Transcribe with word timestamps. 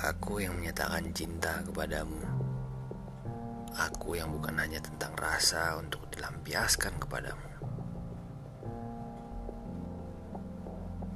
Aku 0.00 0.40
yang 0.40 0.56
menyatakan 0.56 1.12
cinta 1.12 1.60
kepadamu. 1.60 2.24
Aku 3.76 4.16
yang 4.16 4.32
bukan 4.32 4.56
hanya 4.56 4.80
tentang 4.80 5.12
rasa 5.12 5.76
untuk 5.76 6.08
dilampiaskan 6.08 6.96
kepadamu. 6.96 7.48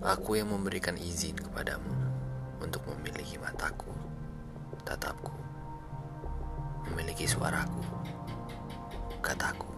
Aku 0.04 0.36
yang 0.36 0.52
memberikan 0.52 1.00
izin 1.00 1.32
kepadamu 1.32 1.96
untuk 2.60 2.84
memiliki 2.92 3.40
mataku, 3.40 3.88
tatapku, 4.84 5.32
memiliki 6.92 7.24
suaraku, 7.24 7.80
kataku, 9.24 9.72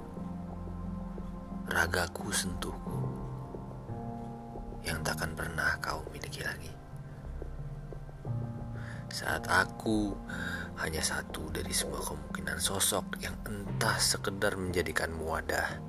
ragaku, 1.70 2.26
sentuhku, 2.34 2.98
yang 4.82 4.98
takkan 5.06 5.30
pernah 5.38 5.78
Saat 9.26 9.50
aku 9.50 10.14
hanya 10.78 11.02
satu 11.02 11.50
dari 11.50 11.74
semua 11.74 11.98
kemungkinan 11.98 12.62
sosok 12.62 13.18
yang 13.18 13.34
entah 13.42 13.98
sekedar 13.98 14.54
menjadikanmu 14.54 15.26
wadah 15.26 15.82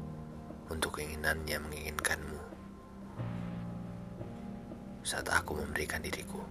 untuk 0.73 0.97
keinginannya 0.97 1.61
menginginkanmu. 1.61 2.41
Saat 5.05 5.29
aku 5.29 5.53
memberikan 5.53 6.01
diriku. 6.01 6.41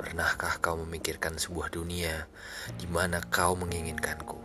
Pernahkah 0.00 0.64
kau 0.64 0.80
memikirkan 0.80 1.36
sebuah 1.36 1.68
dunia 1.68 2.24
di 2.80 2.88
mana 2.88 3.20
kau 3.28 3.52
menginginkanku? 3.52 4.40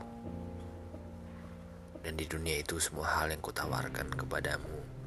Dan 2.04 2.20
di 2.20 2.28
dunia 2.28 2.60
itu 2.60 2.76
semua 2.84 3.08
hal 3.24 3.32
yang 3.32 3.40
kutawarkan 3.40 4.12
kepadamu 4.12 5.03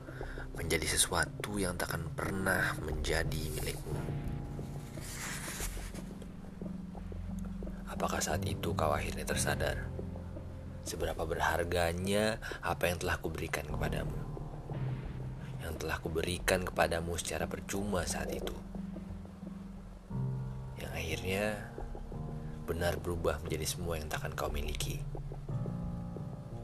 menjadi 0.56 0.88
sesuatu 0.88 1.60
yang 1.60 1.76
takkan 1.76 2.08
pernah 2.16 2.72
menjadi 2.80 3.52
milikmu. 3.60 4.00
Apakah 7.92 8.20
saat 8.20 8.44
itu 8.44 8.72
kau 8.72 8.92
akhirnya 8.92 9.24
tersadar 9.24 9.88
seberapa 10.84 11.24
berharganya 11.28 12.40
apa 12.64 12.88
yang 12.88 12.96
telah 13.00 13.20
kuberikan 13.20 13.68
kepadamu? 13.68 14.16
Yang 15.60 15.74
telah 15.84 15.96
kuberikan 16.00 16.64
kepadamu 16.64 17.16
secara 17.20 17.44
percuma 17.44 18.04
saat 18.08 18.32
itu. 18.32 18.56
Yang 20.80 20.92
akhirnya 20.92 21.44
benar 22.66 22.98
berubah 22.98 23.38
menjadi 23.44 23.66
semua 23.68 24.00
yang 24.00 24.08
takkan 24.10 24.32
kau 24.34 24.50
miliki 24.50 25.00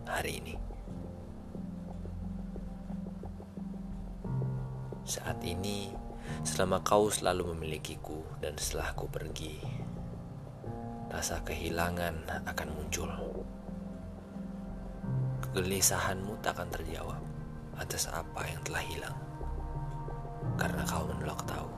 hari 0.08 0.42
ini. 0.42 0.71
Saat 5.12 5.44
ini, 5.44 5.92
selama 6.40 6.80
kau 6.80 7.12
selalu 7.12 7.52
memilikiku 7.52 8.24
dan 8.40 8.56
setelah 8.56 8.96
ku 8.96 9.12
pergi, 9.12 9.60
rasa 11.12 11.44
kehilangan 11.44 12.48
akan 12.48 12.68
muncul. 12.72 13.12
Kegelisahanmu 15.44 16.40
tak 16.40 16.56
akan 16.56 16.68
terjawab 16.72 17.20
atas 17.76 18.08
apa 18.08 18.40
yang 18.48 18.64
telah 18.64 18.80
hilang. 18.88 19.18
Karena 20.56 20.80
kau 20.88 21.04
menolak 21.04 21.44
tahu. 21.44 21.70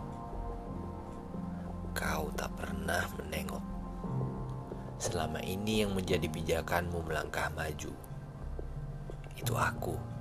Kau 1.90 2.30
tak 2.38 2.54
pernah 2.54 3.02
menengok. 3.18 3.66
Selama 5.02 5.42
ini 5.42 5.82
yang 5.82 5.90
menjadi 5.90 6.30
pijakanmu 6.30 7.02
melangkah 7.02 7.50
maju. 7.50 7.90
Itu 9.34 9.58
aku 9.58 10.13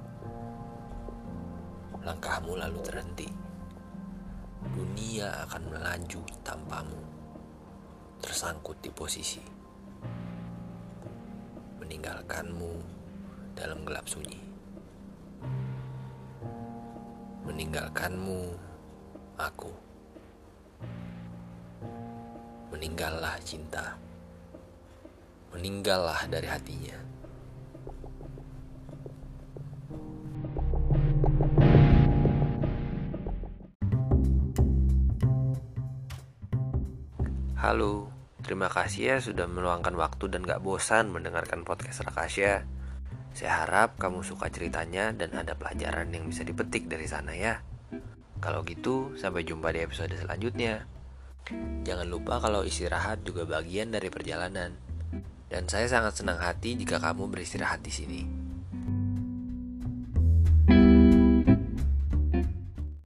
langkahmu 2.04 2.60
lalu 2.60 2.80
terhenti. 2.84 3.28
Dunia 4.64 5.44
akan 5.48 5.64
melaju 5.72 6.24
tanpamu, 6.44 7.00
tersangkut 8.24 8.80
di 8.80 8.92
posisi, 8.92 9.44
meninggalkanmu 11.84 12.72
dalam 13.56 13.84
gelap 13.84 14.08
sunyi, 14.08 14.40
meninggalkanmu 17.44 18.56
aku, 19.36 19.72
meninggallah 22.72 23.36
cinta, 23.44 24.00
meninggallah 25.52 26.24
dari 26.32 26.48
hatinya. 26.48 27.13
Halo, 37.64 38.12
terima 38.44 38.68
kasih 38.68 39.02
ya 39.08 39.18
sudah 39.24 39.48
meluangkan 39.48 39.96
waktu 39.96 40.28
dan 40.28 40.44
gak 40.44 40.60
bosan 40.60 41.16
mendengarkan 41.16 41.64
podcast 41.64 42.04
Rakasya. 42.04 42.68
Saya 43.32 43.52
harap 43.64 43.96
kamu 43.96 44.20
suka 44.20 44.52
ceritanya 44.52 45.16
dan 45.16 45.32
ada 45.32 45.56
pelajaran 45.56 46.12
yang 46.12 46.28
bisa 46.28 46.44
dipetik 46.44 46.92
dari 46.92 47.08
sana 47.08 47.32
ya. 47.32 47.64
Kalau 48.44 48.68
gitu, 48.68 49.16
sampai 49.16 49.48
jumpa 49.48 49.72
di 49.72 49.80
episode 49.80 50.12
selanjutnya. 50.12 50.84
Jangan 51.88 52.04
lupa 52.12 52.44
kalau 52.44 52.68
istirahat 52.68 53.24
juga 53.24 53.48
bagian 53.48 53.96
dari 53.96 54.12
perjalanan. 54.12 54.76
Dan 55.48 55.64
saya 55.72 55.88
sangat 55.88 56.20
senang 56.20 56.44
hati 56.44 56.76
jika 56.76 57.00
kamu 57.00 57.32
beristirahat 57.32 57.80
di 57.80 57.96
sini. 57.96 58.43